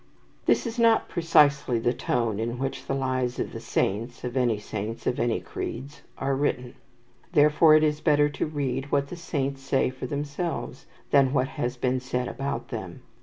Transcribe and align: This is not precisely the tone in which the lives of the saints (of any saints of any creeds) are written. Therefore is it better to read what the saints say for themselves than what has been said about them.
This 0.47 0.65
is 0.65 0.79
not 0.79 1.09
precisely 1.09 1.77
the 1.77 1.93
tone 1.93 2.39
in 2.39 2.57
which 2.57 2.87
the 2.87 2.95
lives 2.95 3.37
of 3.37 3.51
the 3.53 3.59
saints 3.59 4.23
(of 4.23 4.35
any 4.35 4.57
saints 4.57 5.05
of 5.05 5.19
any 5.19 5.39
creeds) 5.39 6.01
are 6.17 6.35
written. 6.35 6.73
Therefore 7.33 7.75
is 7.75 7.99
it 7.99 8.03
better 8.03 8.27
to 8.27 8.47
read 8.47 8.91
what 8.91 9.09
the 9.09 9.15
saints 9.15 9.61
say 9.61 9.91
for 9.91 10.07
themselves 10.07 10.87
than 11.11 11.33
what 11.33 11.49
has 11.49 11.77
been 11.77 11.99
said 11.99 12.27
about 12.27 12.69
them. 12.69 13.03